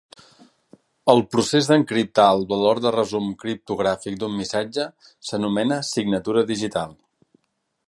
El 1.13 1.19
procés 1.33 1.67
d'encriptar 1.71 2.25
el 2.37 2.41
valor 2.53 2.81
de 2.85 2.93
resum 2.95 3.29
criptogràfic 3.45 4.17
d'un 4.23 4.35
missatge 4.41 4.89
s'anomena 5.29 5.81
signatura 5.93 6.47
digital. 6.55 6.97